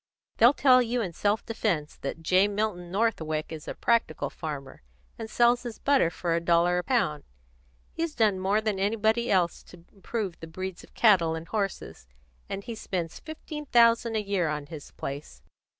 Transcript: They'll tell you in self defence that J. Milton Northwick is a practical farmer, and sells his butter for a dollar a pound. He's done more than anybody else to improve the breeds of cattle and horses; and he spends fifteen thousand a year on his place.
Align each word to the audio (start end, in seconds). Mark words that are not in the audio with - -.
They'll 0.37 0.55
tell 0.55 0.81
you 0.81 0.99
in 1.03 1.13
self 1.13 1.45
defence 1.45 1.95
that 1.97 2.23
J. 2.23 2.47
Milton 2.47 2.89
Northwick 2.91 3.51
is 3.51 3.67
a 3.67 3.75
practical 3.75 4.31
farmer, 4.31 4.81
and 5.19 5.29
sells 5.29 5.61
his 5.61 5.77
butter 5.77 6.09
for 6.09 6.33
a 6.33 6.39
dollar 6.41 6.79
a 6.79 6.83
pound. 6.83 7.23
He's 7.93 8.15
done 8.15 8.39
more 8.39 8.61
than 8.61 8.79
anybody 8.79 9.29
else 9.29 9.61
to 9.65 9.85
improve 9.93 10.39
the 10.39 10.47
breeds 10.47 10.83
of 10.83 10.95
cattle 10.95 11.35
and 11.35 11.47
horses; 11.47 12.07
and 12.49 12.63
he 12.63 12.73
spends 12.73 13.19
fifteen 13.19 13.67
thousand 13.67 14.15
a 14.15 14.23
year 14.23 14.47
on 14.47 14.65
his 14.65 14.89
place. 14.89 15.43